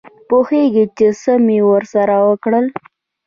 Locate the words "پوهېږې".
0.27-0.85